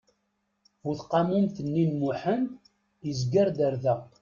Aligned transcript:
Bu 0.83 0.91
tqamumt-nni 0.99 1.85
n 1.91 1.93
Muḥend 1.99 2.51
izger-d 3.09 3.57
ar 3.67 3.73
da. 3.83 3.95